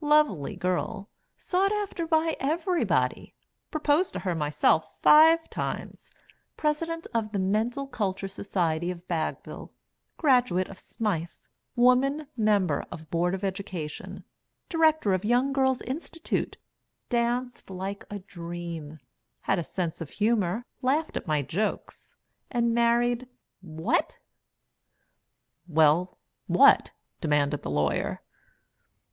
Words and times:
"Lovely 0.00 0.54
girl 0.54 1.10
sought 1.36 1.72
after 1.72 2.06
by 2.06 2.36
everybody 2.38 3.34
proposed 3.72 4.12
to 4.12 4.18
her 4.20 4.36
myself 4.36 4.96
five 5.02 5.50
times 5.50 6.12
President 6.56 7.08
of 7.12 7.32
the 7.32 7.40
Mental 7.40 7.88
Culture 7.88 8.28
Society 8.28 8.92
of 8.92 9.08
Baggville 9.08 9.72
graduate 10.16 10.68
of 10.68 10.78
Smythe 10.78 11.26
woman 11.74 12.28
member 12.36 12.84
of 12.92 13.10
Board 13.10 13.34
of 13.34 13.42
Education 13.42 14.22
Director 14.68 15.12
of 15.12 15.24
Young 15.24 15.52
Girls' 15.52 15.80
Institute 15.82 16.56
danced 17.08 17.68
like 17.68 18.04
a 18.10 18.20
dream 18.20 19.00
had 19.40 19.58
a 19.58 19.64
sense 19.64 20.00
of 20.00 20.10
humor 20.10 20.66
laughed 20.82 21.16
at 21.16 21.26
my 21.26 21.42
jokes 21.42 22.14
and 22.48 22.72
married 22.72 23.26
what?" 23.60 24.18
"Well, 25.66 26.16
what?" 26.46 26.92
demanded 27.20 27.62
the 27.62 27.70
Lawyer. 27.70 28.22